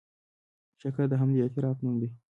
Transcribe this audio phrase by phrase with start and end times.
[0.81, 2.09] شکر د همدې اعتراف نوم دی.